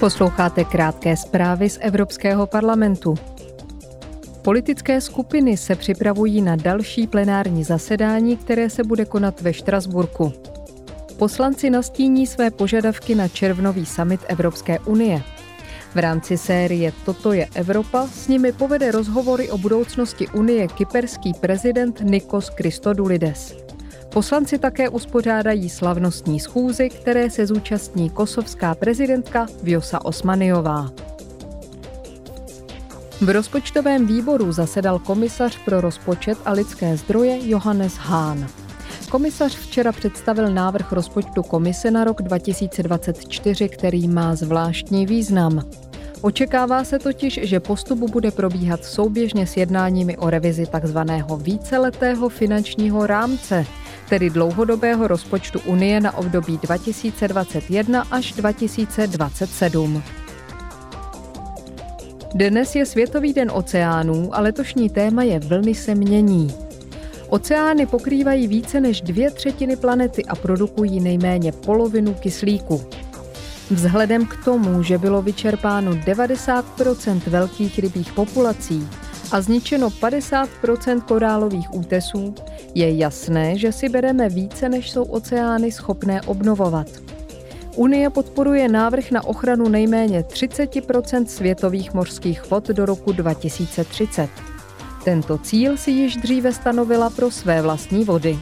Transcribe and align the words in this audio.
Posloucháte 0.00 0.64
krátké 0.64 1.16
zprávy 1.16 1.70
z 1.70 1.78
Evropského 1.80 2.46
parlamentu. 2.46 3.14
Politické 4.42 5.00
skupiny 5.00 5.56
se 5.56 5.74
připravují 5.74 6.42
na 6.42 6.56
další 6.56 7.06
plenární 7.06 7.64
zasedání, 7.64 8.36
které 8.36 8.70
se 8.70 8.84
bude 8.84 9.04
konat 9.04 9.40
ve 9.40 9.52
Štrasburku. 9.52 10.32
Poslanci 11.18 11.70
nastíní 11.70 12.26
své 12.26 12.50
požadavky 12.50 13.14
na 13.14 13.28
červnový 13.28 13.86
summit 13.86 14.20
Evropské 14.26 14.78
unie. 14.78 15.22
V 15.94 15.98
rámci 15.98 16.38
série 16.38 16.92
Toto 17.04 17.32
je 17.32 17.46
Evropa 17.54 18.06
s 18.06 18.28
nimi 18.28 18.52
povede 18.52 18.90
rozhovory 18.90 19.50
o 19.50 19.58
budoucnosti 19.58 20.28
Unie 20.28 20.68
kyperský 20.68 21.32
prezident 21.40 22.00
Nikos 22.00 22.48
Christodoulides. 22.48 23.66
Poslanci 24.08 24.58
také 24.58 24.88
uspořádají 24.88 25.70
slavnostní 25.70 26.40
schůzy, 26.40 26.88
které 26.88 27.30
se 27.30 27.46
zúčastní 27.46 28.10
kosovská 28.10 28.74
prezidentka 28.74 29.46
Vjosa 29.62 30.04
Osmaniová. 30.04 30.90
V 33.20 33.30
rozpočtovém 33.30 34.06
výboru 34.06 34.52
zasedal 34.52 34.98
komisař 34.98 35.58
pro 35.64 35.80
rozpočet 35.80 36.38
a 36.44 36.52
lidské 36.52 36.96
zdroje 36.96 37.48
Johannes 37.48 37.94
Hahn. 37.94 38.46
Komisař 39.10 39.56
včera 39.56 39.92
představil 39.92 40.54
návrh 40.54 40.92
rozpočtu 40.92 41.42
komise 41.42 41.90
na 41.90 42.04
rok 42.04 42.22
2024, 42.22 43.68
který 43.68 44.08
má 44.08 44.34
zvláštní 44.34 45.06
význam. 45.06 45.62
Očekává 46.20 46.84
se 46.84 46.98
totiž, 46.98 47.40
že 47.42 47.60
postup 47.60 47.98
bude 47.98 48.30
probíhat 48.30 48.84
souběžně 48.84 49.46
s 49.46 49.56
jednáními 49.56 50.16
o 50.16 50.30
revizi 50.30 50.66
tzv. 50.80 50.98
víceletého 51.36 52.28
finančního 52.28 53.06
rámce, 53.06 53.66
tedy 54.08 54.30
dlouhodobého 54.30 55.08
rozpočtu 55.08 55.60
Unie 55.60 56.00
na 56.00 56.16
období 56.16 56.58
2021 56.62 58.02
až 58.10 58.32
2027. 58.32 60.02
Dnes 62.34 62.74
je 62.74 62.86
Světový 62.86 63.32
den 63.32 63.50
oceánů 63.54 64.34
a 64.34 64.40
letošní 64.40 64.90
téma 64.90 65.22
je 65.22 65.38
Vlny 65.40 65.74
se 65.74 65.94
mění. 65.94 66.54
Oceány 67.28 67.86
pokrývají 67.86 68.48
více 68.48 68.80
než 68.80 69.00
dvě 69.00 69.30
třetiny 69.30 69.76
planety 69.76 70.24
a 70.24 70.34
produkují 70.34 71.00
nejméně 71.00 71.52
polovinu 71.52 72.14
kyslíku. 72.14 72.84
Vzhledem 73.70 74.26
k 74.26 74.44
tomu, 74.44 74.82
že 74.82 74.98
bylo 74.98 75.22
vyčerpáno 75.22 75.92
90% 75.92 77.20
velkých 77.26 77.78
rybích 77.78 78.12
populací 78.12 78.88
a 79.32 79.40
zničeno 79.40 79.90
50% 79.90 81.00
korálových 81.00 81.74
útesů, 81.74 82.34
je 82.74 82.96
jasné, 82.96 83.58
že 83.58 83.72
si 83.72 83.88
bereme 83.88 84.28
více, 84.28 84.68
než 84.68 84.90
jsou 84.90 85.02
oceány 85.02 85.72
schopné 85.72 86.22
obnovovat. 86.22 86.86
Unie 87.76 88.10
podporuje 88.10 88.68
návrh 88.68 89.10
na 89.10 89.24
ochranu 89.24 89.68
nejméně 89.68 90.20
30% 90.20 91.24
světových 91.24 91.94
mořských 91.94 92.50
vod 92.50 92.68
do 92.68 92.86
roku 92.86 93.12
2030. 93.12 94.28
Tento 95.04 95.38
cíl 95.38 95.76
si 95.76 95.90
již 95.90 96.16
dříve 96.16 96.52
stanovila 96.52 97.10
pro 97.10 97.30
své 97.30 97.62
vlastní 97.62 98.04
vody. 98.04 98.38